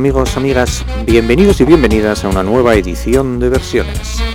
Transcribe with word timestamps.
Amigos, 0.00 0.34
amigas, 0.38 0.82
bienvenidos 1.04 1.60
y 1.60 1.66
bienvenidas 1.66 2.24
a 2.24 2.28
una 2.30 2.42
nueva 2.42 2.74
edición 2.74 3.38
de 3.38 3.50
versiones. 3.50 4.29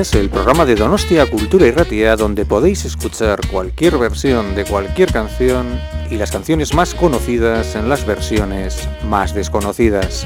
El 0.00 0.30
programa 0.30 0.64
de 0.64 0.76
Donostia 0.76 1.28
Cultura 1.28 1.66
y 1.66 1.72
Ratia 1.72 2.16
donde 2.16 2.46
podéis 2.46 2.86
escuchar 2.86 3.38
cualquier 3.48 3.98
versión 3.98 4.54
de 4.54 4.64
cualquier 4.64 5.12
canción 5.12 5.66
y 6.10 6.16
las 6.16 6.30
canciones 6.30 6.72
más 6.72 6.94
conocidas 6.94 7.76
en 7.76 7.90
las 7.90 8.06
versiones 8.06 8.88
más 9.04 9.34
desconocidas. 9.34 10.24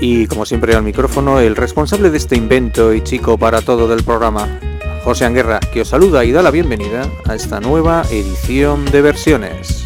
Y 0.00 0.26
como 0.26 0.44
siempre 0.44 0.74
al 0.74 0.82
micrófono, 0.82 1.40
el 1.40 1.56
responsable 1.56 2.10
de 2.10 2.18
este 2.18 2.36
invento 2.36 2.92
y 2.92 3.02
chico 3.02 3.38
para 3.38 3.62
todo 3.62 3.88
del 3.88 4.04
programa, 4.04 4.60
José 5.04 5.24
Anguerra, 5.24 5.60
que 5.60 5.82
os 5.82 5.88
saluda 5.88 6.24
y 6.24 6.32
da 6.32 6.42
la 6.42 6.50
bienvenida 6.50 7.08
a 7.26 7.34
esta 7.34 7.60
nueva 7.60 8.02
edición 8.10 8.84
de 8.86 9.02
versiones. 9.02 9.85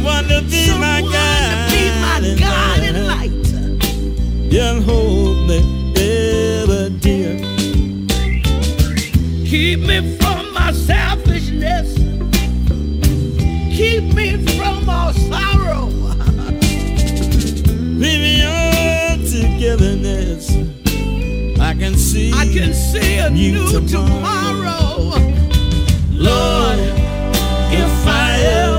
someone 0.00 0.24
to 0.24 0.42
be 0.42 0.66
someone 0.66 0.80
my 0.80 1.00
guide. 1.02 1.70
To 1.70 1.76
be 1.76 1.84
my 2.00 2.20
God 2.40 2.80
and 2.80 3.06
light. 3.06 3.32
You'll 4.52 4.80
hold 4.82 5.48
me 5.48 5.58
ever 5.96 6.88
dear. 7.00 7.36
Keep 9.46 9.80
me 9.80 10.16
from 10.16 10.52
my 10.54 10.72
selfishness. 10.72 11.94
Keep 13.76 14.14
me 14.14 14.44
from 14.56 14.88
all 14.88 15.12
sorrow. 15.12 15.86
Leave 18.00 18.20
me 18.20 18.44
all 18.44 19.16
togetherness. 19.18 20.50
I 21.60 21.74
can 21.74 21.94
see. 21.94 22.32
I 22.32 22.46
can 22.46 22.72
see 22.72 23.18
a 23.18 23.28
new, 23.28 23.52
new 23.52 23.86
tomorrow. 23.88 24.10
tomorrow. 24.60 25.10
Lord, 26.12 26.78
if 27.72 28.06
I 28.06 28.40
ever 28.42 28.69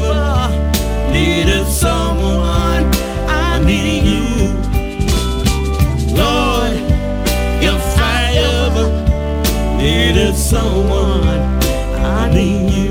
need 12.33 12.71
you 12.71 12.89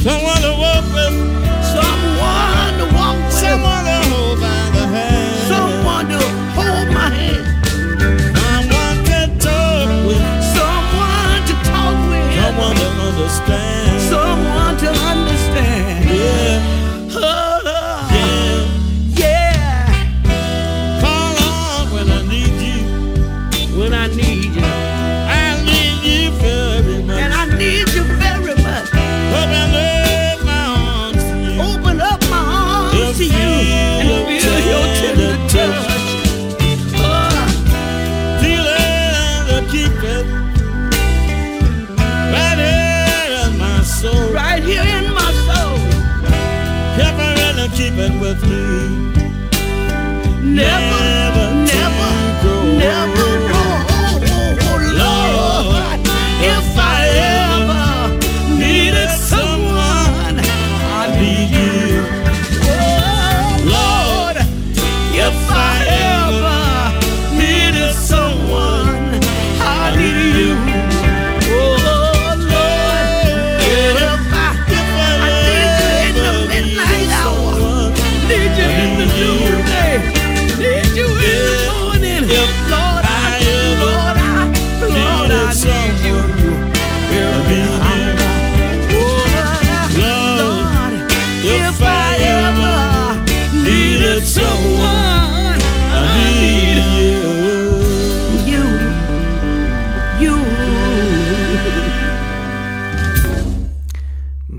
in 0.00 0.42
the 0.42 0.56
noonday. 0.94 1.29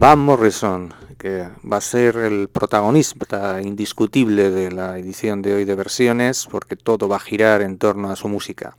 Van 0.01 0.17
Morrison, 0.17 0.91
que 1.19 1.47
va 1.71 1.77
a 1.77 1.81
ser 1.81 2.17
el 2.17 2.49
protagonista 2.49 3.61
indiscutible 3.61 4.49
de 4.49 4.71
la 4.71 4.97
edición 4.97 5.43
de 5.43 5.53
hoy 5.53 5.63
de 5.63 5.75
versiones, 5.75 6.47
porque 6.49 6.75
todo 6.75 7.07
va 7.07 7.17
a 7.17 7.19
girar 7.19 7.61
en 7.61 7.77
torno 7.77 8.09
a 8.09 8.15
su 8.15 8.27
música. 8.27 8.75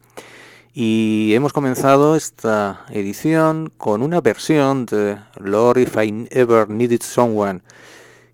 Y 0.74 1.30
hemos 1.34 1.52
comenzado 1.52 2.16
esta 2.16 2.84
edición 2.90 3.72
con 3.76 4.02
una 4.02 4.20
versión 4.20 4.84
de 4.84 5.16
Lord 5.36 5.78
If 5.78 5.96
I 5.96 6.26
Ever 6.32 6.68
Needed 6.68 7.02
Someone, 7.02 7.60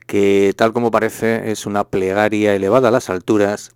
que 0.06 0.54
tal 0.56 0.72
como 0.72 0.90
parece 0.90 1.50
es 1.50 1.66
una 1.66 1.84
plegaria 1.84 2.54
elevada 2.54 2.88
a 2.88 2.92
las 2.92 3.10
alturas, 3.10 3.72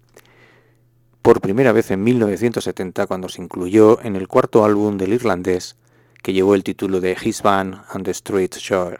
por 1.20 1.42
primera 1.42 1.72
vez 1.72 1.90
en 1.90 2.02
1970 2.02 3.06
cuando 3.06 3.28
se 3.28 3.42
incluyó 3.42 4.02
en 4.02 4.16
el 4.16 4.26
cuarto 4.26 4.64
álbum 4.64 4.96
del 4.96 5.12
irlandés 5.12 5.76
que 6.22 6.32
llevó 6.32 6.54
el 6.54 6.64
título 6.64 7.00
de 7.00 7.16
His 7.20 7.42
Band 7.42 7.82
and 7.90 8.04
the 8.04 8.12
Street 8.12 8.54
Shore. 8.56 8.98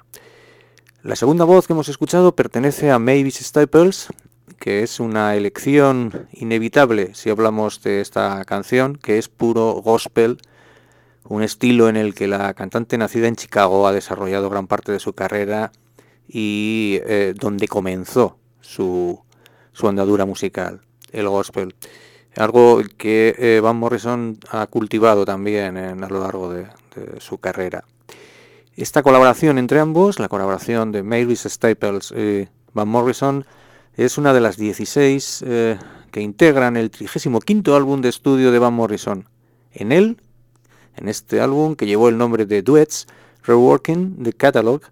La 1.02 1.16
segunda 1.16 1.44
voz 1.44 1.66
que 1.66 1.72
hemos 1.72 1.88
escuchado 1.88 2.34
pertenece 2.34 2.90
a 2.90 2.98
Mavis 2.98 3.36
Staples, 3.36 4.08
que 4.58 4.82
es 4.82 5.00
una 5.00 5.34
elección 5.36 6.28
inevitable 6.32 7.14
si 7.14 7.30
hablamos 7.30 7.82
de 7.82 8.00
esta 8.00 8.44
canción, 8.44 8.96
que 8.96 9.19
es 9.19 9.28
puro 9.28 9.72
gospel, 9.84 10.38
un 11.24 11.42
estilo 11.42 11.88
en 11.88 11.96
el 11.96 12.14
que 12.14 12.28
la 12.28 12.52
cantante 12.54 12.98
nacida 12.98 13.28
en 13.28 13.36
Chicago 13.36 13.86
ha 13.86 13.92
desarrollado 13.92 14.50
gran 14.50 14.66
parte 14.66 14.92
de 14.92 15.00
su 15.00 15.12
carrera 15.12 15.72
y 16.28 17.00
eh, 17.04 17.34
donde 17.38 17.68
comenzó 17.68 18.38
su, 18.60 19.22
su 19.72 19.88
andadura 19.88 20.25
musical, 20.25 20.82
el 21.12 21.28
gospel 21.28 21.75
algo 22.36 22.80
que 22.96 23.34
eh, 23.38 23.60
Van 23.60 23.76
Morrison 23.76 24.38
ha 24.50 24.66
cultivado 24.66 25.25
también 25.25 25.76
a 25.76 26.08
lo 26.08 26.20
largo 26.20 26.52
de, 26.52 26.66
su 27.18 27.38
carrera. 27.38 27.84
Esta 28.76 29.02
colaboración 29.02 29.58
entre 29.58 29.80
ambos, 29.80 30.18
la 30.18 30.28
colaboración 30.28 30.92
de 30.92 31.02
Mavis 31.02 31.42
Staples 31.42 32.12
y 32.16 32.48
Van 32.72 32.88
Morrison, 32.88 33.44
es 33.94 34.16
una 34.16 34.32
de 34.32 34.40
las 34.40 34.56
16 34.56 35.44
eh, 35.46 35.78
que 36.10 36.20
integran 36.20 36.76
el 36.76 36.90
35 36.90 37.74
álbum 37.74 38.00
de 38.00 38.08
estudio 38.08 38.50
de 38.50 38.58
Van 38.58 38.72
Morrison. 38.72 39.28
En 39.72 39.92
él, 39.92 40.20
en 40.96 41.08
este 41.08 41.40
álbum 41.40 41.76
que 41.76 41.86
llevó 41.86 42.08
el 42.08 42.16
nombre 42.16 42.46
de 42.46 42.62
Duets, 42.62 43.06
Reworking 43.44 44.22
the 44.22 44.32
Catalog, 44.32 44.82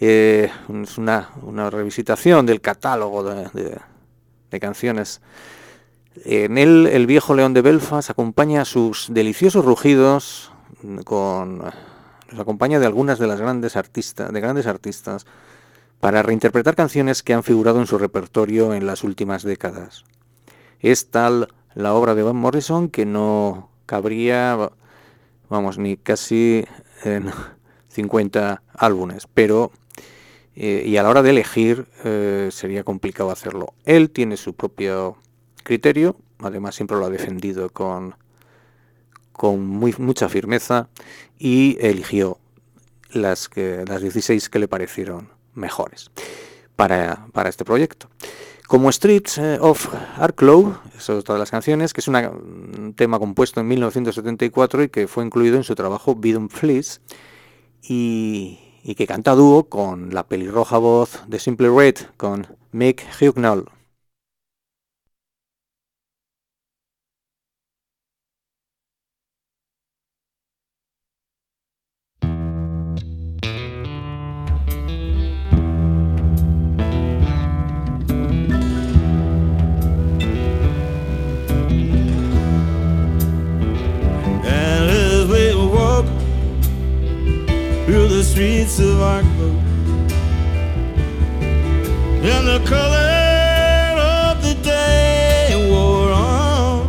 eh, 0.00 0.50
es 0.82 0.98
una, 0.98 1.30
revisitación 1.70 2.46
del 2.46 2.60
catálogo 2.60 3.22
de 3.22 4.60
canciones 4.60 5.20
en 6.24 6.58
él, 6.58 6.88
el 6.92 7.06
viejo 7.06 7.34
león 7.34 7.54
de 7.54 7.62
Belfast 7.62 8.10
acompaña 8.10 8.64
sus 8.64 9.06
deliciosos 9.10 9.64
rugidos 9.64 10.49
con 11.04 11.62
los 12.30 12.40
acompaña 12.40 12.78
de 12.78 12.86
algunas 12.86 13.18
de 13.18 13.26
las 13.26 13.40
grandes 13.40 13.76
artistas, 13.76 14.32
de 14.32 14.40
grandes 14.40 14.66
artistas, 14.66 15.26
para 15.98 16.22
reinterpretar 16.22 16.76
canciones 16.76 17.22
que 17.22 17.34
han 17.34 17.42
figurado 17.42 17.80
en 17.80 17.86
su 17.86 17.98
repertorio 17.98 18.74
en 18.74 18.86
las 18.86 19.04
últimas 19.04 19.42
décadas. 19.42 20.04
Es 20.80 21.10
tal 21.10 21.48
la 21.74 21.94
obra 21.94 22.14
de 22.14 22.22
Van 22.22 22.36
Morrison 22.36 22.88
que 22.88 23.04
no 23.04 23.70
cabría, 23.86 24.70
vamos, 25.48 25.78
ni 25.78 25.96
casi 25.96 26.64
en 27.04 27.30
50 27.88 28.62
álbumes, 28.72 29.26
pero 29.32 29.72
eh, 30.56 30.84
y 30.86 30.96
a 30.96 31.02
la 31.02 31.10
hora 31.10 31.22
de 31.22 31.30
elegir 31.30 31.86
eh, 32.04 32.48
sería 32.52 32.84
complicado 32.84 33.30
hacerlo. 33.30 33.74
Él 33.84 34.10
tiene 34.10 34.36
su 34.36 34.54
propio 34.54 35.16
criterio, 35.62 36.16
además 36.38 36.74
siempre 36.74 36.96
lo 36.96 37.06
ha 37.06 37.10
defendido 37.10 37.70
con, 37.70 38.14
con 39.40 39.66
mucha 39.66 40.28
firmeza 40.28 40.90
y 41.38 41.78
eligió 41.80 42.36
las, 43.10 43.48
que, 43.48 43.86
las 43.88 44.02
16 44.02 44.50
que 44.50 44.58
le 44.58 44.68
parecieron 44.68 45.30
mejores 45.54 46.10
para, 46.76 47.26
este 47.46 47.64
proyecto. 47.64 48.10
Como 48.68 48.92
Streets 48.92 49.38
eh, 49.38 49.56
of 49.58 49.88
Arklow, 50.18 50.76
es 50.94 51.08
otra 51.08 51.36
de 51.36 51.38
las 51.38 51.50
canciones, 51.50 51.94
que 51.94 52.02
es 52.02 52.08
un 52.08 52.92
tema 52.94 53.18
compuesto 53.18 53.60
en 53.60 53.68
1974 53.68 54.82
y 54.82 54.88
que 54.90 55.08
fue 55.08 55.24
incluido 55.24 55.56
en 55.56 55.64
su 55.64 55.74
trabajo 55.74 56.14
Bidon 56.14 56.50
Fleece 56.50 57.00
y, 57.82 58.58
y, 58.82 58.94
que 58.94 59.06
canta 59.06 59.34
dúo 59.34 59.70
con 59.70 60.12
la 60.12 60.26
pelirroja 60.26 60.76
voz 60.76 61.22
de 61.28 61.38
Simple 61.38 61.70
Red, 61.70 61.96
con 62.18 62.46
Mick 62.72 63.06
Hugnall. 63.18 63.64
Streets 88.40 88.80
of 88.80 88.96
clothes 89.36 90.12
and 92.24 92.48
the 92.48 92.58
color 92.66 94.00
of 94.00 94.42
the 94.42 94.54
day 94.62 95.68
wore 95.70 96.10
on. 96.10 96.88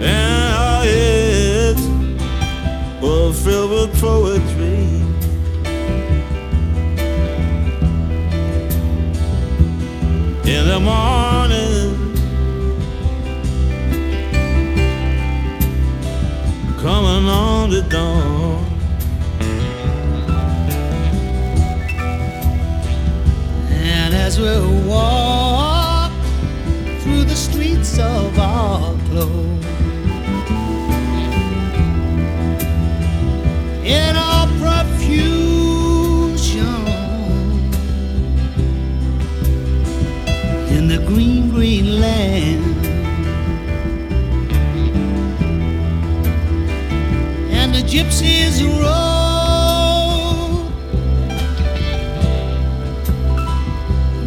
And 0.00 0.54
our 0.54 0.84
heads 0.84 1.82
were 3.02 3.32
filled 3.34 3.70
with 3.72 4.00
poetry. 4.00 5.02
In 10.50 10.68
the 10.68 10.80
morning. 10.80 11.33
Dawn. 17.88 18.64
And 23.70 24.14
as 24.14 24.38
we 24.38 24.86
walk 24.86 26.12
through 27.02 27.24
the 27.24 27.36
streets 27.36 27.98
of 27.98 28.38
our 28.38 28.94
in 33.84 34.16
gypsies 47.94 48.56
roll 48.82 50.34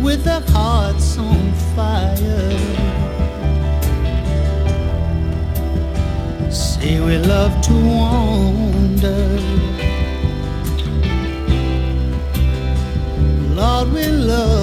with 0.01 0.23
their 0.23 0.43
hearts 0.55 1.17
on 1.17 1.51
fire. 1.75 2.51
Say 6.49 7.01
we 7.01 7.17
love 7.17 7.53
to 7.67 7.73
wander. 7.73 9.25
Lord, 13.53 13.87
we 13.91 14.05
love. 14.07 14.56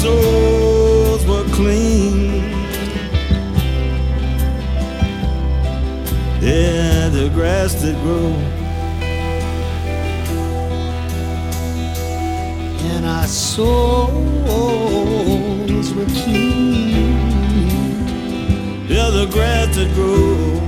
souls 0.00 1.22
were 1.26 1.44
clean. 1.52 2.42
Yeah, 6.40 7.10
the 7.10 7.28
grass 7.34 7.74
did 7.82 7.96
grow. 8.04 8.32
And 12.92 13.04
our 13.04 13.26
souls 13.26 13.76
were 15.96 16.12
clean. 16.22 17.12
Yeah, 18.88 19.10
the 19.10 19.26
grass 19.30 19.74
did 19.76 19.92
grow. 19.94 20.60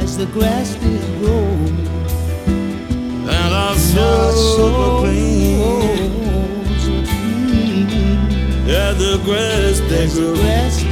As 0.00 0.16
the 0.16 0.26
grass 0.26 0.74
did 0.76 1.02
grow. 1.20 1.48
And 3.36 3.52
our 3.64 3.74
souls, 3.74 3.96
and 3.96 3.98
our 3.98 4.32
souls 4.32 4.76
were 4.78 5.00
clean 5.00 6.31
where 8.82 8.94
the 8.94 9.18
grass 9.24 9.80
they 9.88 10.08
grew. 10.08 10.91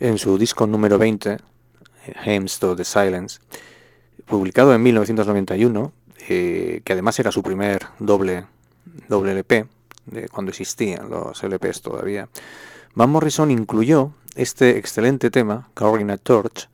En 0.00 0.16
su 0.16 0.38
disco 0.38 0.64
número 0.64 0.96
20, 0.96 1.38
Hymns 2.24 2.60
to 2.60 2.76
the 2.76 2.84
Silence, 2.84 3.40
publicado 4.26 4.72
en 4.72 4.80
1991, 4.80 5.92
eh, 6.28 6.82
que 6.84 6.92
además 6.92 7.18
era 7.18 7.32
su 7.32 7.42
primer 7.42 7.84
doble, 7.98 8.46
doble 9.08 9.32
LP, 9.32 9.66
de 10.06 10.28
cuando 10.28 10.50
existían 10.50 11.10
los 11.10 11.42
LPs 11.42 11.82
todavía, 11.82 12.28
Van 12.94 13.10
Morrison 13.10 13.50
incluyó 13.50 14.12
este 14.36 14.78
excelente 14.78 15.32
tema, 15.32 15.68
Carrying 15.74 16.10
a 16.10 16.16
Torch, 16.16 16.68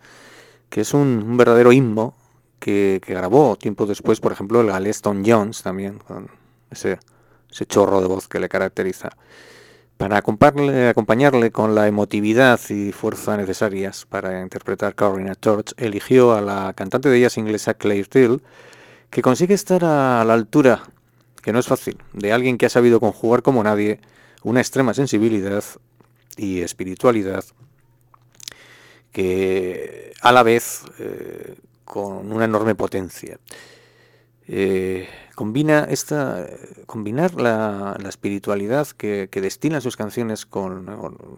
que 0.68 0.82
es 0.82 0.92
un, 0.92 1.24
un 1.26 1.36
verdadero 1.38 1.72
himno 1.72 2.14
que, 2.58 3.00
que 3.02 3.14
grabó 3.14 3.56
tiempo 3.56 3.86
después, 3.86 4.20
por 4.20 4.32
ejemplo, 4.32 4.60
el 4.60 4.66
galés 4.66 5.00
Tom 5.00 5.22
Jones 5.24 5.62
también, 5.62 5.98
con 5.98 6.28
ese, 6.70 6.98
ese 7.50 7.64
chorro 7.64 8.02
de 8.02 8.06
voz 8.06 8.28
que 8.28 8.38
le 8.38 8.50
caracteriza. 8.50 9.16
Para 9.96 10.18
acompañarle, 10.18 11.50
con 11.52 11.74
la 11.74 11.86
emotividad 11.86 12.60
y 12.68 12.92
fuerza 12.92 13.36
necesarias 13.36 14.06
para 14.06 14.42
interpretar 14.42 14.94
Carrying 14.94 15.28
a 15.28 15.34
Torch, 15.34 15.72
eligió 15.76 16.32
a 16.34 16.40
la 16.40 16.72
cantante 16.74 17.08
de 17.08 17.20
jazz 17.20 17.38
inglesa 17.38 17.74
Claire 17.74 18.08
Till, 18.08 18.42
que 19.10 19.22
consigue 19.22 19.54
estar 19.54 19.84
a 19.84 20.24
la 20.24 20.34
altura, 20.34 20.82
que 21.42 21.52
no 21.52 21.60
es 21.60 21.66
fácil, 21.66 21.96
de 22.12 22.32
alguien 22.32 22.58
que 22.58 22.66
ha 22.66 22.70
sabido 22.70 22.98
conjugar 22.98 23.42
como 23.42 23.62
nadie 23.62 24.00
una 24.42 24.60
extrema 24.60 24.94
sensibilidad 24.94 25.62
y 26.36 26.60
espiritualidad 26.60 27.44
que 29.12 30.12
a 30.22 30.32
la 30.32 30.42
vez 30.42 30.82
eh, 30.98 31.54
con 31.84 32.32
una 32.32 32.46
enorme 32.46 32.74
potencia. 32.74 33.38
Eh, 34.48 35.08
combina 35.34 35.86
esta 35.90 36.46
combinar 36.86 37.34
la, 37.34 37.96
la 38.00 38.08
espiritualidad 38.08 38.88
que, 38.88 39.28
que, 39.30 39.40
destila 39.40 39.80
sus 39.80 39.96
canciones 39.96 40.46
con, 40.46 40.86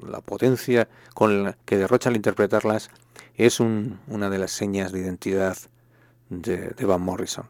la 0.08 0.20
potencia 0.20 0.88
con 1.14 1.44
la 1.44 1.56
que 1.64 1.76
derrocha 1.76 2.10
al 2.10 2.16
interpretarlas 2.16 2.90
es 3.36 3.60
un, 3.60 3.98
una 4.08 4.30
de 4.30 4.38
las 4.38 4.52
señas 4.52 4.92
de 4.92 5.00
identidad 5.00 5.56
de, 6.30 6.72
Van 6.84 7.02
Morrison. 7.02 7.46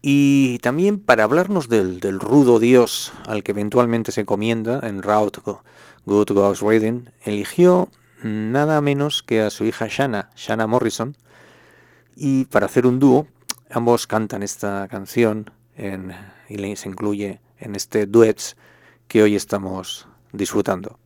Y 0.00 0.58
también 0.60 1.00
para 1.00 1.24
hablarnos 1.24 1.68
del, 1.68 2.00
del, 2.00 2.20
rudo 2.20 2.60
dios 2.60 3.12
al 3.26 3.42
que 3.42 3.52
eventualmente 3.52 4.12
se 4.12 4.20
encomienda 4.20 4.80
en 4.82 5.02
Route 5.02 5.40
Good 6.06 6.32
Ghost 6.32 6.62
Reading, 6.62 7.06
eligió 7.24 7.88
nada 8.22 8.80
menos 8.80 9.22
que 9.22 9.42
a 9.42 9.50
su 9.50 9.64
hija 9.64 9.86
Shanna, 9.88 10.30
Shanna 10.36 10.66
Morrison, 10.66 11.16
y 12.16 12.46
para 12.46 12.66
hacer 12.66 12.86
un 12.86 12.98
dúo 12.98 13.26
ambos 13.70 14.06
cantan 14.06 14.42
esta 14.42 14.88
canción 14.88 15.50
en, 15.76 16.12
y 16.48 16.76
se 16.76 16.88
incluye 16.88 17.40
en 17.58 17.74
este 17.74 18.06
duets 18.06 18.56
que 19.06 19.22
hoy 19.22 19.36
estamos 19.36 20.08
disfrutando. 20.32 20.98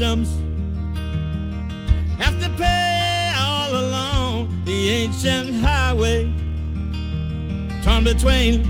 Victims 0.00 0.49
torn 8.00 8.14
between 8.14 8.64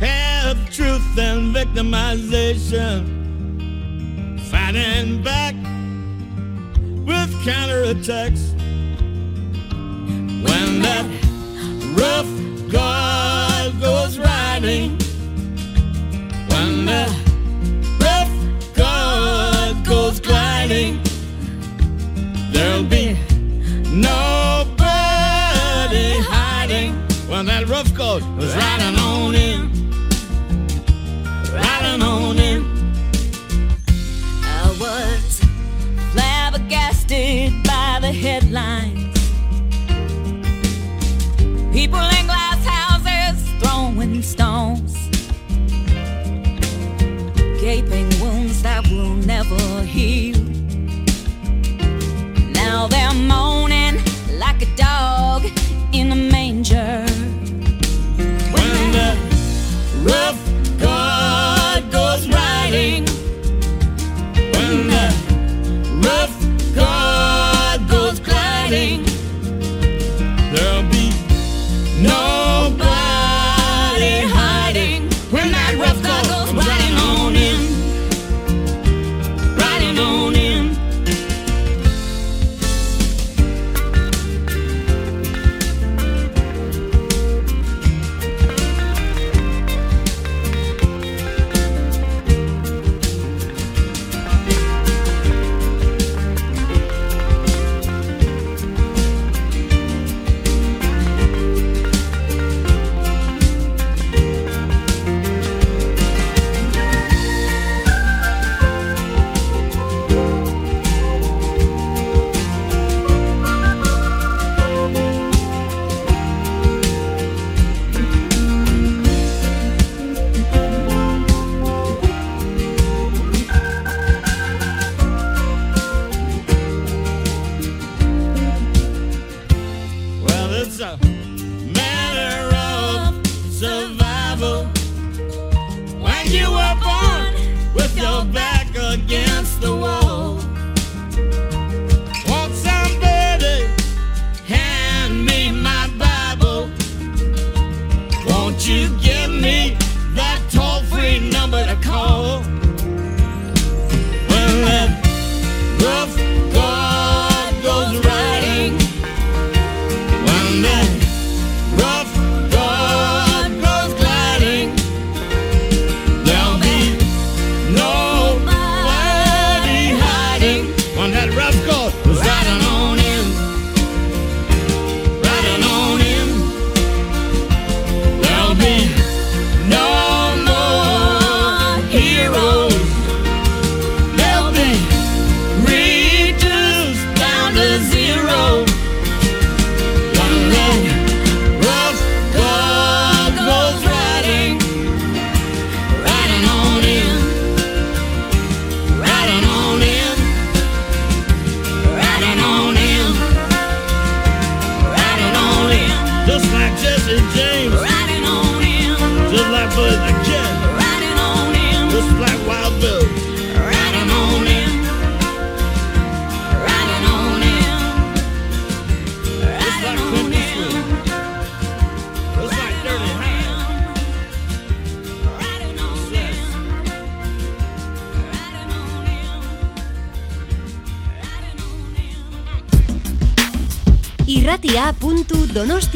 half 0.00 0.56
truth 0.70 1.18
and 1.18 1.54
victimization, 1.54 3.10
fighting 4.50 5.22
back 5.22 5.54
with 7.04 7.30
counterattacks. 7.44 8.53
road. 28.20 28.22
It 28.22 28.36
was 28.36 28.56
right 28.56 28.83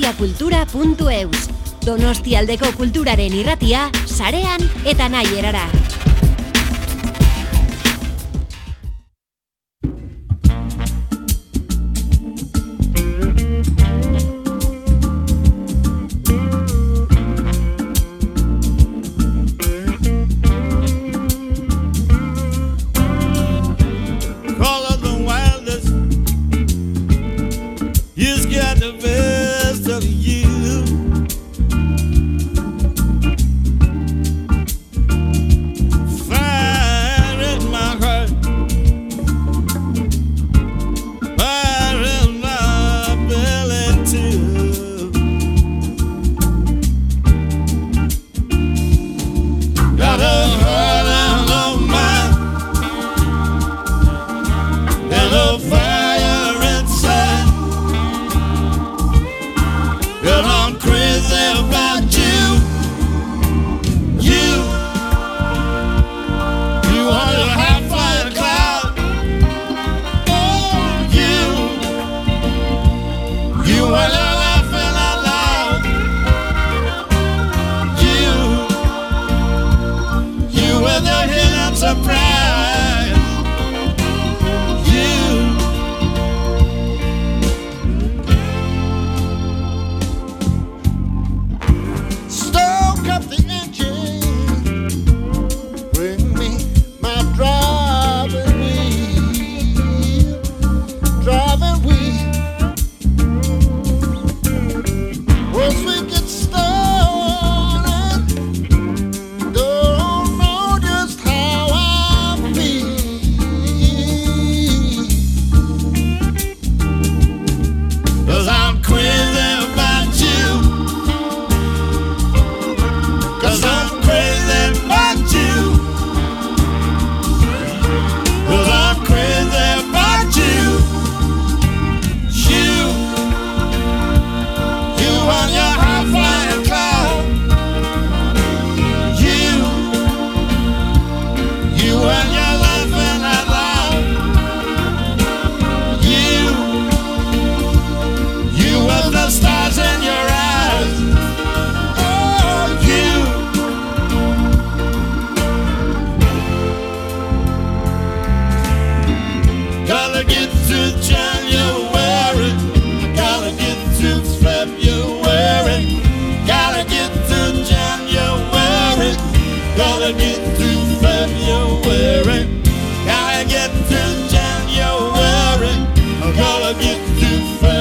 irratia.donostiakultura.eus 0.08 1.48
Donostialdeko 1.84 2.72
kulturaren 2.76 3.34
irratia, 3.38 3.88
sarean 4.06 4.64
eta 4.84 5.08
nahi 5.08 5.38
erara. 5.40 5.87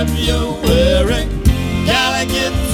love 0.08 0.20
you 0.20 0.62
wearing. 0.64 1.30
Gotta 1.86 2.26
get 2.28 2.67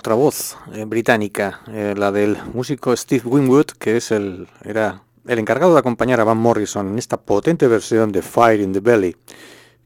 otra 0.00 0.14
voz 0.14 0.56
eh, 0.72 0.86
británica, 0.86 1.60
eh, 1.68 1.94
la 1.94 2.10
del 2.10 2.38
músico 2.54 2.96
Steve 2.96 3.22
Winwood, 3.26 3.66
que 3.78 3.98
es 3.98 4.10
el, 4.10 4.48
era 4.64 5.02
el 5.26 5.38
encargado 5.38 5.74
de 5.74 5.78
acompañar 5.78 6.20
a 6.20 6.24
Van 6.24 6.38
Morrison 6.38 6.88
en 6.88 6.98
esta 6.98 7.18
potente 7.18 7.68
versión 7.68 8.10
de 8.10 8.22
Fire 8.22 8.62
in 8.62 8.72
the 8.72 8.80
Belly, 8.80 9.14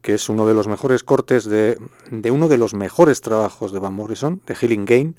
que 0.02 0.14
es 0.14 0.28
uno 0.28 0.46
de 0.46 0.54
los 0.54 0.68
mejores 0.68 1.02
cortes 1.02 1.46
de, 1.46 1.78
de 2.12 2.30
uno 2.30 2.46
de 2.46 2.58
los 2.58 2.74
mejores 2.74 3.22
trabajos 3.22 3.72
de 3.72 3.80
Van 3.80 3.92
Morrison, 3.92 4.40
de 4.46 4.54
Healing 4.54 4.84
Game, 4.84 5.14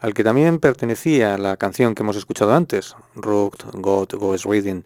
al 0.00 0.14
que 0.14 0.24
también 0.24 0.58
pertenecía 0.58 1.38
la 1.38 1.56
canción 1.56 1.94
que 1.94 2.02
hemos 2.02 2.16
escuchado 2.16 2.54
antes, 2.54 2.96
Road 3.14 3.52
God 3.72 4.14
Goes 4.14 4.42
Reading. 4.42 4.82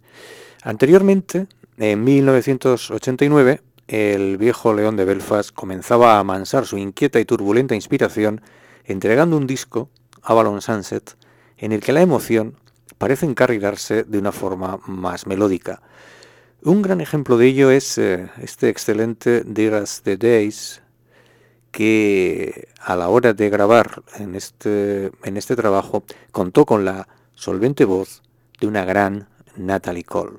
Anteriormente, 0.63 1.47
en 1.79 2.05
1989, 2.05 3.63
el 3.87 4.37
viejo 4.37 4.75
león 4.75 4.97
de 4.97 5.07
Belfast 5.07 5.55
comenzaba 5.55 6.17
a 6.17 6.19
amansar 6.19 6.67
su 6.67 6.77
inquieta 6.77 7.19
y 7.19 7.25
turbulenta 7.25 7.75
inspiración 7.75 8.43
entregando 8.89 9.37
un 9.37 9.47
disco, 9.47 9.91
Avalon 10.23 10.61
Sunset, 10.61 11.17
en 11.57 11.73
el 11.73 11.81
que 11.81 11.93
la 11.93 12.03
emoción 12.03 12.57
parece 12.99 13.27
encarrilarse 13.27 14.03
de 14.05 14.19
una 14.19 14.33
forma 14.33 14.81
más 14.87 15.27
melódica. 15.27 15.81
Un 16.63 16.83
gran 16.83 17.01
ejemplo 17.01 17.37
de 17.37 17.47
ello 17.47 17.71
es 17.71 17.99
eh, 17.99 18.31
este 18.43 18.69
excelente 18.69 19.43
Dear 19.45 19.75
as 19.75 20.03
the 20.03 20.17
Days, 20.17 20.83
que 21.71 22.69
a 22.81 22.97
la 22.97 23.09
hora 23.09 23.33
de 23.35 23.51
grabar 23.51 24.03
en 24.17 24.35
este, 24.35 25.13
en 25.23 25.37
este 25.37 25.55
trabajo 25.55 26.03
contó 26.33 26.65
con 26.67 26.85
la 26.85 27.07
solvente 27.35 27.85
voz 27.85 28.23
de 28.61 28.67
una 28.67 28.85
gran 28.85 29.29
Natalie 29.55 30.05
Cole. 30.05 30.39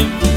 mãe 0.00 0.29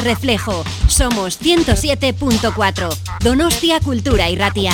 reflejo, 0.00 0.64
somos 0.88 1.40
107.4. 1.40 2.88
Donostia 3.22 3.80
Cultura 3.80 4.28
y 4.30 4.36
Ratia. 4.36 4.72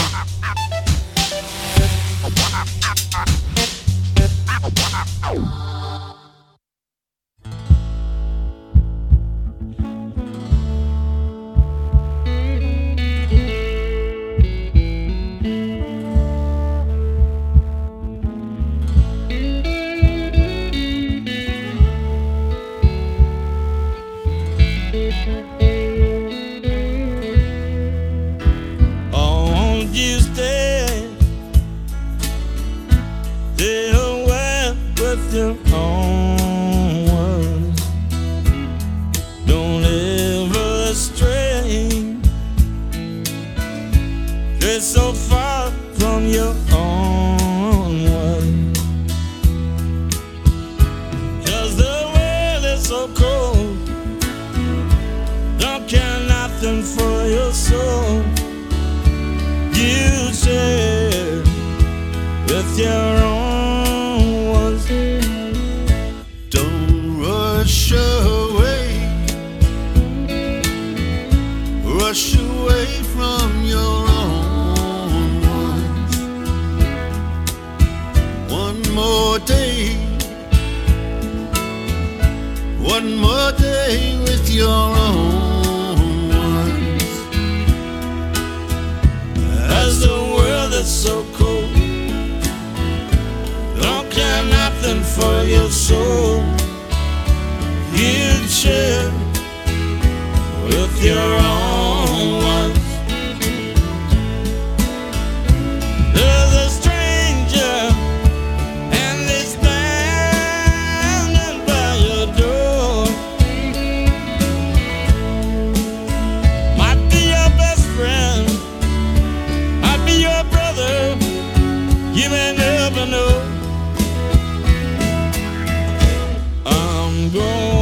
go. 127.31 127.76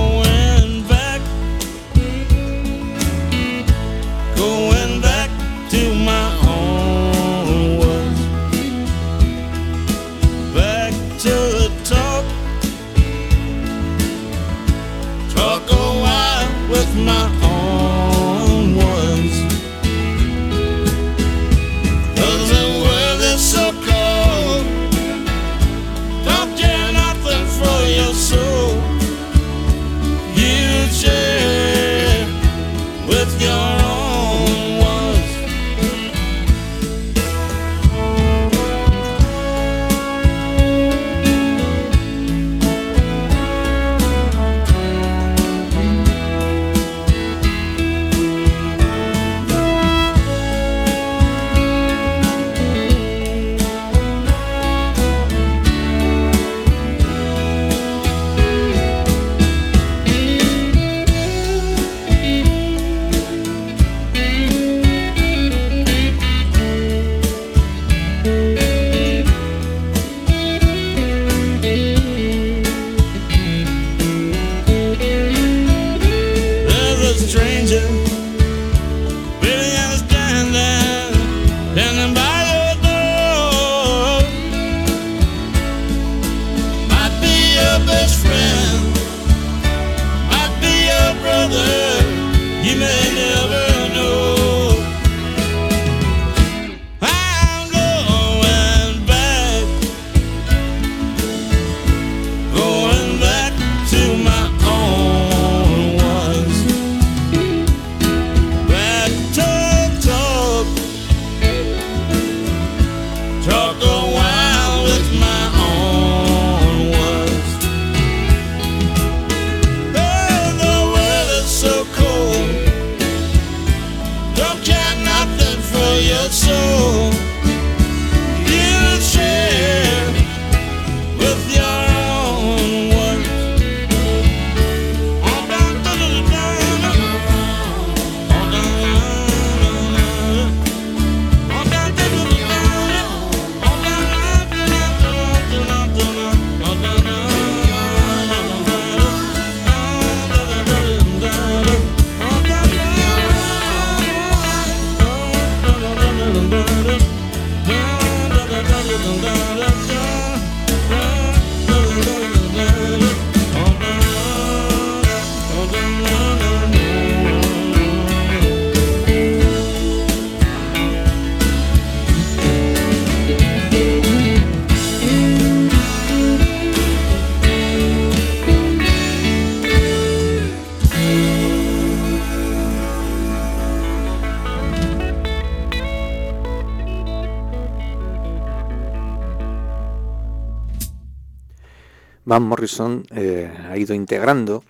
Van 192.34 192.42
Morrison 192.42 193.04
eh, 193.14 193.48
ha 193.70 193.78
ido 193.78 193.94
integrando 193.94 194.64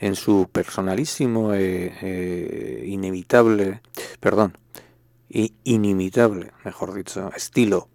en 0.00 0.14
su 0.14 0.48
personalísimo 0.50 1.52
e 1.52 1.92
eh, 2.00 2.84
inevitable, 2.86 3.82
perdón, 4.20 4.56
i- 5.28 5.52
inimitable, 5.64 6.52
mejor 6.64 6.94
dicho, 6.94 7.30
estilo, 7.36 7.88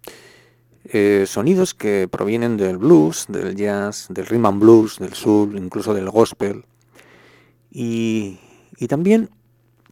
eh, 0.84 1.24
sonidos 1.26 1.74
que 1.74 2.06
provienen 2.08 2.56
del 2.56 2.78
blues, 2.78 3.26
del 3.28 3.56
jazz, 3.56 4.06
del 4.10 4.26
rhythm 4.26 4.46
and 4.46 4.60
blues, 4.60 5.00
del 5.00 5.14
soul, 5.14 5.58
incluso 5.58 5.92
del 5.92 6.08
gospel, 6.08 6.64
y, 7.72 8.38
también, 8.86 9.28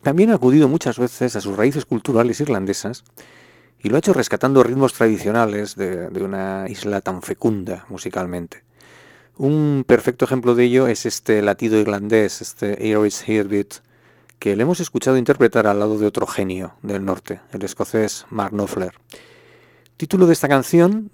también 0.03 0.31
ha 0.31 0.37
acudido 0.37 0.69
muchas 0.69 1.01
veces 1.01 1.35
a 1.35 1.41
sus 1.41 1.57
raíces 1.57 1.87
culturales 1.87 2.39
irlandesas 2.39 3.03
y 3.83 3.89
lo 3.89 3.97
ha 3.97 3.99
hecho 3.99 4.13
rescatando 4.13 4.63
ritmos 4.63 4.93
tradicionales 4.93 5.75
de 5.75 6.23
una 6.23 6.67
isla 6.69 7.01
tan 7.01 7.21
fecunda 7.21 7.85
musicalmente. 7.89 8.63
Un 9.37 9.85
perfecto 9.87 10.25
ejemplo 10.25 10.55
de 10.55 10.65
ello 10.65 10.87
es 10.87 11.07
este 11.07 11.43
latido 11.43 11.79
irlandés, 11.79 12.43
este 12.43 12.77
Irish 12.87 13.25
Heartbeat, 13.27 13.77
que 14.39 14.57
le 14.57 14.63
hemos 14.63 14.81
escuchado 14.81 15.17
interpretar 15.17 15.67
al 15.67 15.79
lado 15.79 15.99
de 15.99 16.07
otro 16.07 16.27
genio 16.27 16.75
del 16.83 17.05
norte, 17.05 17.41
el 17.53 17.63
escocés 17.63 18.27
Mark 18.31 18.53
Knopfler. 18.53 18.93
Título 19.97 20.27
de 20.27 20.33
esta 20.35 20.49
canción, 20.49 21.11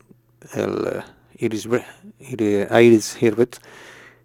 el 0.54 0.86
eh, 0.86 1.02
Irish, 1.38 1.68
Bre- 1.68 1.84
Iri- 2.20 2.66
Irish 2.82 3.16
Heartbeat, 3.20 3.56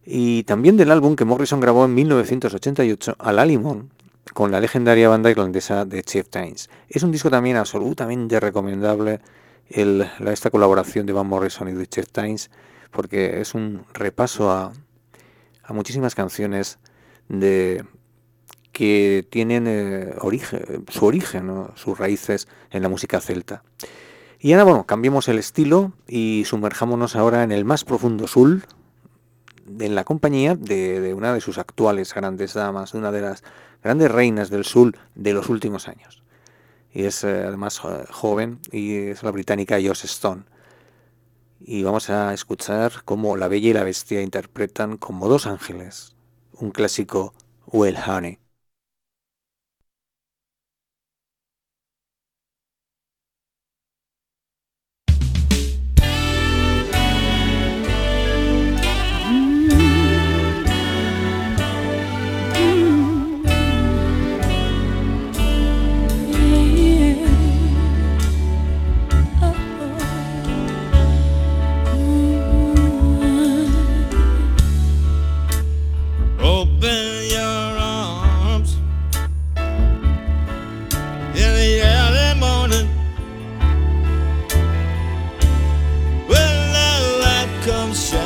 y 0.06 0.44
también 0.44 0.76
del 0.76 0.92
álbum 0.92 1.16
que 1.16 1.26
Morrison 1.26 1.60
grabó 1.60 1.86
en 1.86 1.94
1988 1.94 3.16
a 3.20 3.32
la 3.32 3.46
limón 3.46 3.90
con 4.34 4.52
la 4.52 4.60
legendaria 4.60 5.08
banda 5.10 5.30
irlandesa 5.30 5.86
de 5.86 6.02
Chieftains. 6.04 6.70
Es 6.90 7.04
un 7.04 7.12
disco 7.12 7.30
también 7.30 7.58
absolutamente 7.58 8.40
recomendable 8.40 9.20
esta 9.70 10.50
colaboración 10.50 11.06
de 11.06 11.14
Van 11.14 11.28
Morrison 11.28 11.70
y 11.70 11.74
de 11.74 11.88
Chieftains 11.88 12.50
porque 12.94 13.42
es 13.42 13.54
un 13.54 13.86
repaso 13.94 14.52
a, 14.52 14.72
muchísimas 15.70 16.14
canciones 16.14 16.78
de 17.30 17.84
que 18.72 19.26
tienen 19.30 19.66
eh, 19.68 20.14
su 20.90 21.06
origen, 21.06 21.48
¿no? 21.48 21.72
sus 21.76 21.98
raíces 21.98 22.48
en 22.70 22.84
la 22.84 22.90
música 22.90 23.20
celta. 23.20 23.64
Y 24.40 24.52
ahora, 24.52 24.66
bueno, 24.66 24.86
cambiemos 24.86 25.30
el 25.30 25.40
estilo 25.40 25.94
y 26.06 26.44
sumerjámonos 26.46 27.16
ahora 27.16 27.44
en 27.44 27.52
el 27.54 27.64
más 27.64 27.86
profundo 27.86 28.28
soul, 28.28 28.66
en 29.80 29.96
la 29.96 30.04
compañía 30.04 30.56
de, 30.56 31.14
una 31.14 31.34
de 31.34 31.40
sus 31.40 31.58
actuales 31.58 32.14
grandes 32.14 32.54
damas, 32.54 32.94
una 32.94 33.12
de 33.12 33.22
las 33.22 33.44
grandes 33.82 34.12
reinas 34.12 34.50
del 34.50 34.66
soul 34.66 34.98
de 35.16 35.34
los 35.34 35.48
últimos 35.48 35.88
años. 35.88 36.24
Y 36.92 37.06
es 37.06 37.24
eh, 37.24 37.46
además 37.48 37.80
joven 37.80 38.60
y 38.72 38.96
es 38.96 39.24
la 39.24 39.32
británica 39.32 39.78
Joss 39.82 40.04
Stone. 40.04 40.44
Y 41.66 41.84
vamos 41.84 42.10
a 42.10 42.34
escuchar 42.34 43.04
cómo 43.06 43.38
La 43.38 43.48
Bella 43.48 43.70
y 43.70 43.74
la 43.74 43.86
Bestia 43.86 44.22
interpretan 44.22 44.98
como 44.98 45.30
dos 45.30 45.48
ángeles 45.48 46.14
un 46.60 46.72
clásico 46.72 47.34
Well 47.68 47.98
Honey. 48.06 48.43
The 87.66 88.14
light 88.14 88.23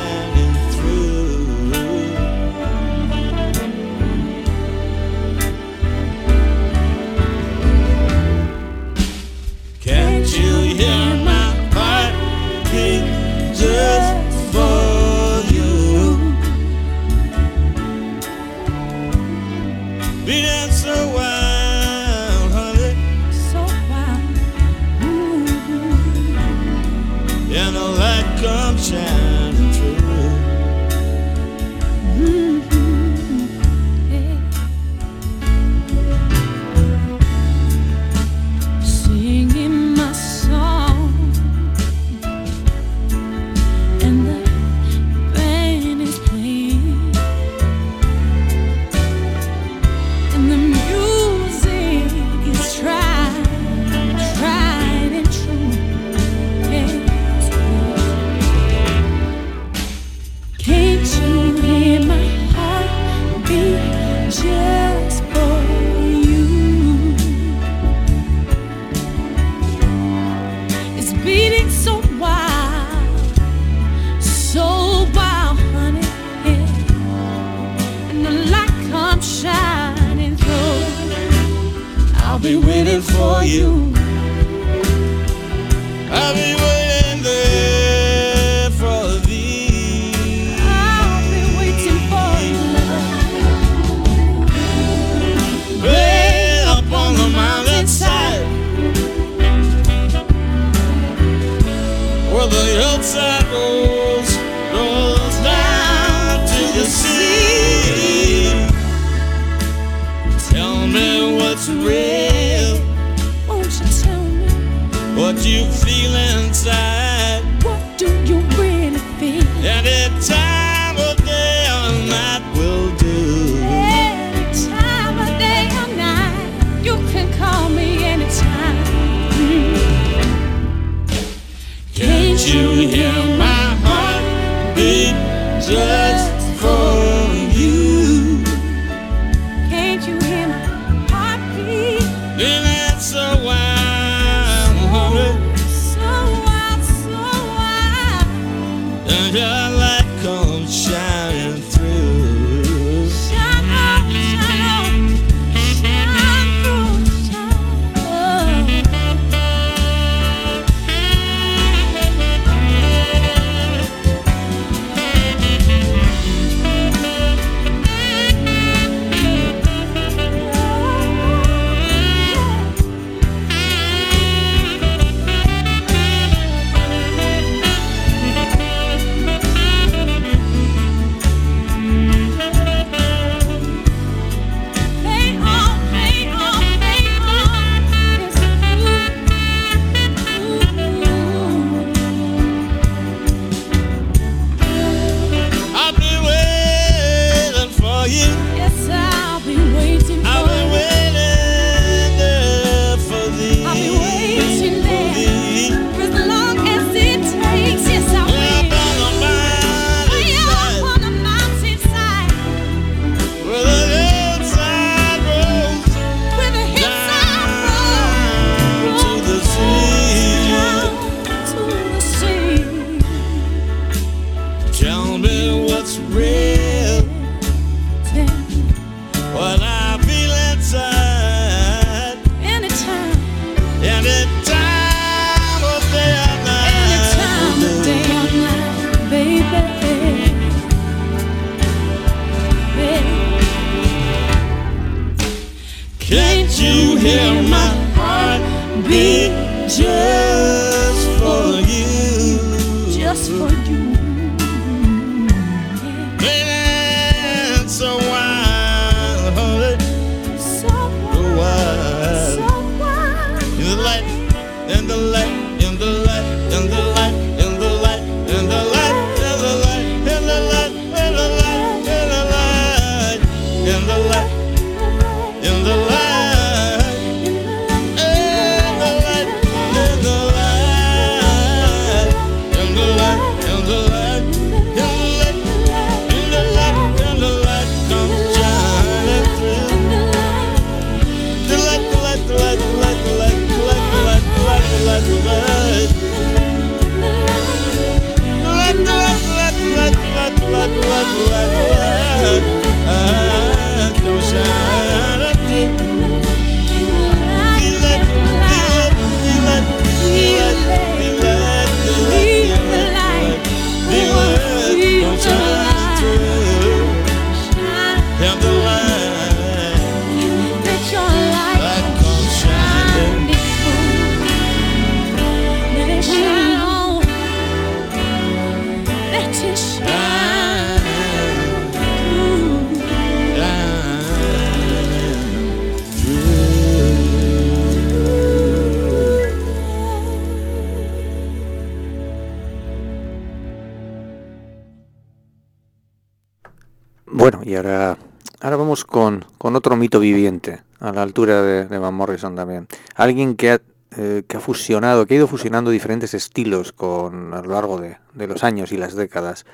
Y 347.48 347.54
ahora, 347.54 347.96
ahora 348.42 348.56
vamos 348.56 348.84
con, 348.84 349.24
con 349.38 349.56
otro 349.56 349.74
mito 349.74 350.00
viviente, 350.00 350.60
a 350.80 350.92
la 350.92 351.00
altura 351.00 351.40
de, 351.40 351.78
Van 351.78 351.94
Morrison 351.94 352.36
también. 352.36 352.68
Alguien 352.94 353.36
que 353.36 353.52
ha, 353.52 353.60
eh, 353.96 354.22
que 354.28 354.36
ha 354.36 354.40
fusionado, 354.40 355.06
que 355.06 355.14
ha 355.14 355.16
ido 355.16 355.26
fusionando 355.26 355.70
diferentes 355.70 356.12
estilos 356.12 356.72
con, 356.72 357.32
a 357.32 357.40
lo 357.40 357.48
largo 357.54 357.80
de, 357.80 357.96
de 358.12 358.26
los 358.26 358.44
años 358.44 358.70
y 358.70 358.76
las 358.76 358.94
décadas. 358.94 359.46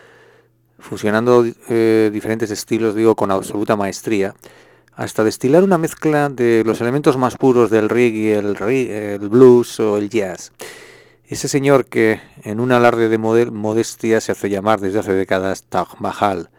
Fusionando 0.80 1.46
eh, 1.68 2.10
diferentes 2.12 2.50
estilos, 2.50 2.96
digo, 2.96 3.14
con 3.14 3.30
absoluta 3.30 3.76
maestría 3.76 4.34
hasta 4.96 5.22
destilar 5.22 5.62
una 5.62 5.78
mezcla 5.78 6.28
de 6.30 6.64
los 6.66 6.80
elementos 6.80 7.16
más 7.16 7.36
puros 7.36 7.70
del 7.70 7.88
reggae, 7.88 8.36
el, 8.36 8.56
reggae, 8.56 9.14
el 9.14 9.28
blues 9.28 9.78
o 9.78 9.98
el 9.98 10.10
jazz. 10.10 10.50
Ese 11.28 11.46
señor 11.46 11.86
que 11.86 12.20
en 12.42 12.58
un 12.58 12.72
alarde 12.72 13.08
de 13.08 13.18
modestia 13.18 14.20
se 14.20 14.32
hace 14.32 14.50
llamar 14.50 14.80
desde 14.80 14.98
hace 14.98 15.12
décadas 15.12 15.62
Taj 15.62 16.00
Mahal, 16.00 16.50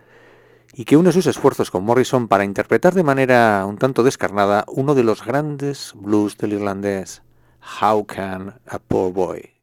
y 0.75 0.83
que 0.83 0.97
une 0.97 1.13
sus 1.13 1.25
esfuerzos 1.25 1.71
con 1.71 1.85
Morrison 1.85 2.27
para 2.27 2.43
interpretar 2.43 2.93
de 2.93 3.03
manera 3.03 3.65
un 3.65 3.77
tanto 3.77 4.03
descarnada 4.03 4.65
uno 4.67 4.93
de 4.93 5.03
los 5.03 5.23
grandes 5.23 5.93
blues 5.95 6.37
del 6.37 6.53
irlandés, 6.53 7.23
How 7.81 8.05
Can 8.05 8.59
a 8.67 8.79
Poor 8.79 9.13
Boy. 9.13 9.54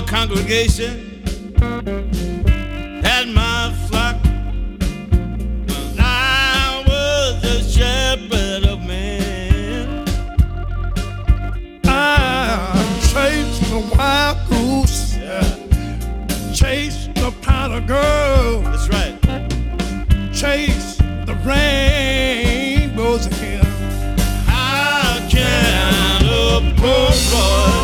My 0.00 0.06
congregation, 0.06 1.22
had 3.02 3.26
my 3.28 3.74
flock. 3.88 4.16
When 5.66 5.98
I 5.98 6.84
was 6.86 7.44
a 7.44 7.62
shepherd 7.68 8.64
of 8.66 8.80
men. 8.86 10.04
I 11.84 13.00
chased 13.12 13.62
the 13.70 13.80
wild 13.96 14.38
goose, 14.48 15.16
chased 16.56 17.14
the 17.14 17.32
powder 17.42 17.80
girl, 17.80 18.60
That's 18.60 18.88
right. 18.88 19.18
chased 20.32 20.98
the 21.26 21.34
rainbows 21.44 23.26
again. 23.26 23.64
How 24.46 25.28
can 25.28 26.24
a 26.24 27.77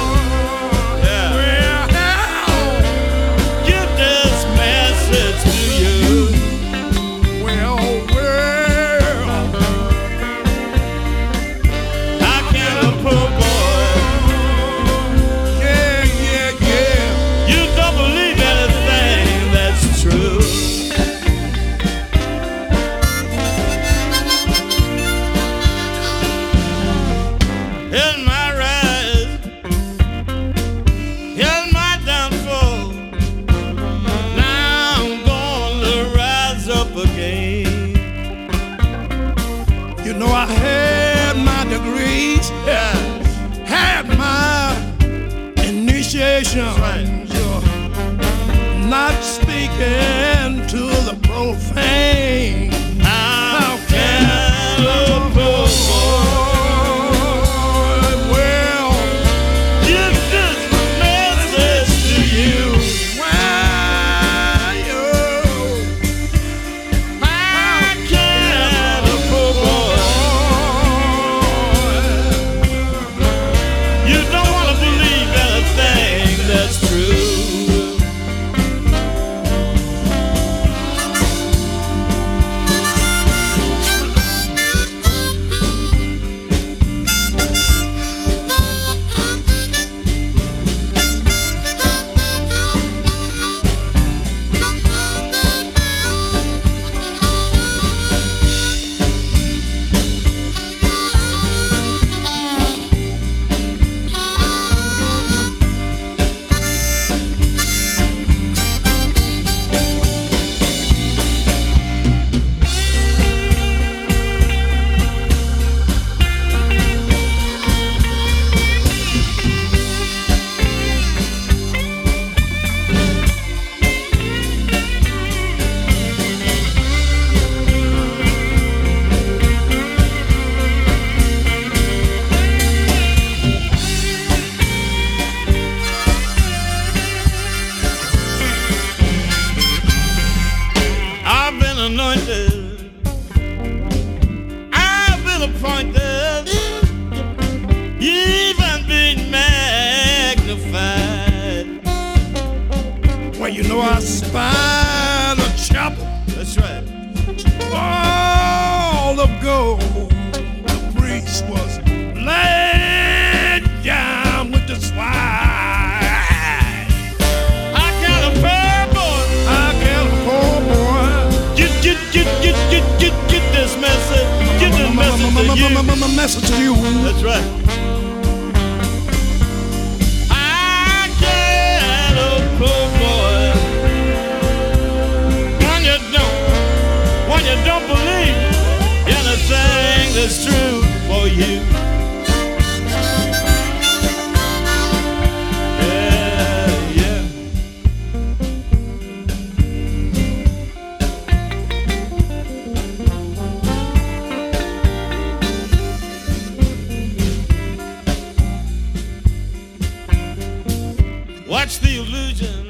Watch 211.55 211.79
the 211.79 211.99
illusion, 211.99 212.63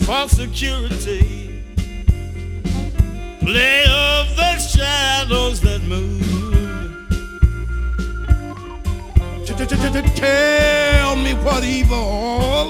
false 0.00 0.32
security, 0.32 1.64
play 3.40 3.84
of 3.84 4.36
the 4.36 4.58
shadows 4.58 5.62
that 5.62 5.80
move. 5.84 6.20
Tell 10.14 11.16
me 11.16 11.32
what 11.42 11.64
evil 11.64 12.66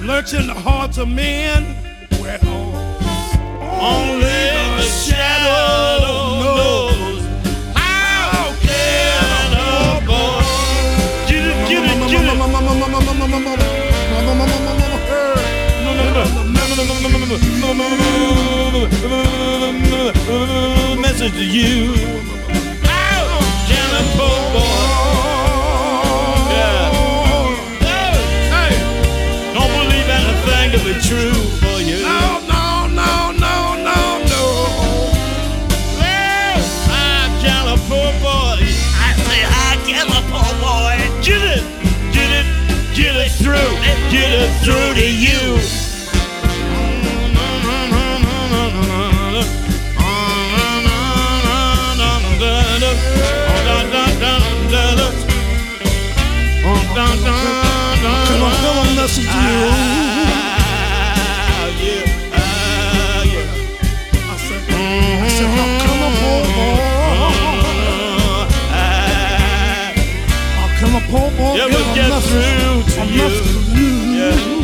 lurks 0.00 0.32
in 0.32 0.46
the 0.46 0.54
hearts 0.54 0.96
of 0.96 1.08
men. 1.08 1.76
Well, 2.22 2.40
Only 3.82 4.48
the 4.78 4.88
shadow 5.04 6.40
knows 6.40 6.91
message 21.00 21.32
to 21.32 21.44
you. 21.44 21.94
Oh, 22.84 23.40
that 23.68 24.52
boy. 24.52 24.92
true 31.00 31.32
for 31.32 31.80
you. 31.80 32.02
No, 32.02 32.40
no, 32.46 32.86
no, 32.86 33.32
no, 33.32 33.74
no, 33.88 34.00
no. 34.30 34.42
California 37.40 38.20
boy. 38.20 38.62
I 38.96 39.14
say 39.26 39.42
California 39.90 40.54
boy. 40.62 40.96
Get 41.22 41.42
it, 41.56 41.64
get 42.12 42.30
it, 42.38 42.46
get 42.94 43.16
it 43.16 43.32
through, 43.32 43.72
get 44.10 44.30
it 44.32 44.50
through 44.62 44.94
to 44.94 45.08
you. 45.10 45.81
Never 71.54 71.94
get 71.94 72.22
through 72.22 72.82
to 72.94 73.06
you. 73.06 73.28
you. 73.76 73.92
Yeah. 74.16 74.61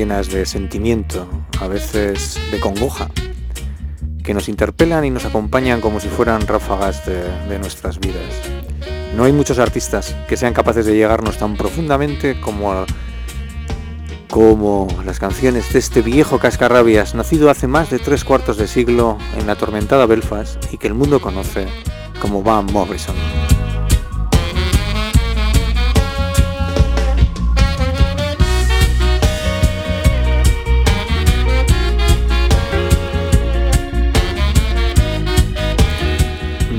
Llenas 0.00 0.30
de 0.30 0.46
sentimiento, 0.46 1.28
a 1.60 1.68
veces 1.68 2.40
de 2.50 2.58
congoja, 2.58 3.10
que 4.24 4.32
nos 4.32 4.48
interpelan 4.48 5.04
y 5.04 5.10
nos 5.10 5.26
acompañan 5.26 5.82
como 5.82 6.00
si 6.00 6.08
fueran 6.08 6.46
ráfagas 6.46 7.04
de, 7.04 7.58
nuestras 7.58 8.00
vidas. 8.00 8.24
No 9.14 9.24
hay 9.24 9.32
muchos 9.32 9.58
artistas 9.58 10.16
que 10.26 10.38
sean 10.38 10.54
capaces 10.54 10.86
de 10.86 10.94
llegarnos 10.94 11.36
tan 11.36 11.54
profundamente 11.54 12.40
como, 12.40 12.86
como 14.30 14.88
las 15.04 15.18
canciones 15.18 15.70
de 15.70 15.80
este 15.80 16.00
viejo 16.00 16.38
cascarrabias, 16.38 17.14
nacido 17.14 17.50
hace 17.50 17.66
más 17.66 17.90
de 17.90 17.98
tres 17.98 18.24
cuartos 18.24 18.56
de 18.56 18.68
siglo 18.68 19.18
en 19.36 19.46
la 19.46 19.52
atormentada 19.52 20.06
Belfast 20.06 20.72
y 20.72 20.78
que 20.78 20.86
el 20.86 20.94
mundo 20.94 21.20
conoce 21.20 21.66
como 22.22 22.42
Van 22.42 22.64
Morrison. 22.72 23.16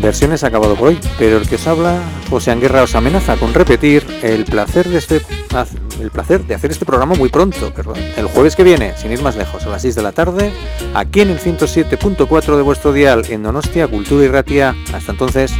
Versiones 0.02 0.43
acabado 0.43 0.76
por 0.76 0.89
hoy, 0.89 0.99
pero 1.20 1.38
el 1.38 1.47
que 1.47 1.56
os 1.56 1.68
habla, 1.68 1.99
José 2.30 2.52
Anguerra, 2.52 2.82
os 2.82 2.95
amenaza 2.95 3.38
con 3.38 3.54
repetir 3.54 4.04
el 4.24 4.45
placer 4.45 4.89
de 4.89 4.97
este 4.97 5.22
el 6.02 6.10
placer 6.10 6.43
de 6.45 6.56
hacer 6.56 6.72
este 6.72 6.86
programa 6.86 7.14
muy 7.14 7.30
pronto, 7.30 7.72
perdón, 7.72 7.97
el 8.18 8.26
jueves 8.26 8.56
que 8.56 8.64
viene, 8.64 8.97
sin 8.97 9.12
ir 9.12 9.22
más 9.22 9.36
lejos, 9.36 9.64
a 9.66 9.70
las 9.70 9.84
6 9.84 9.93
de 9.93 10.02
la 10.02 10.12
tarde, 10.12 10.52
aquí 10.95 11.22
en 11.22 11.30
el 11.30 11.39
107.4 11.39 12.56
de 12.56 12.62
vuestro 12.64 12.93
dial 12.93 13.24
en 13.30 13.43
Donostia, 13.43 13.88
Cultura 13.88 14.26
y 14.26 14.28
Ratia. 14.28 14.76
Hasta 14.91 15.12
entonces. 15.12 15.54